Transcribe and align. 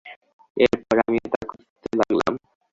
এরপর, 0.57 0.97
আমিও 1.01 1.25
তা 1.33 1.39
খুঁজতে 1.49 1.89
লাগলাম। 1.99 2.33